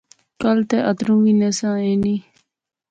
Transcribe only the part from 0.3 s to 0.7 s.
کل